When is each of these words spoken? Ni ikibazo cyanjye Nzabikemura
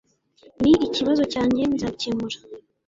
Ni 0.61 0.73
ikibazo 0.87 1.23
cyanjye 1.33 1.61
Nzabikemura 1.73 2.37